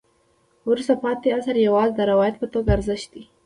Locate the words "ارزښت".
2.75-3.07